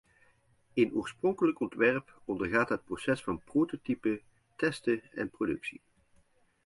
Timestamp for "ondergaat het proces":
2.25-3.23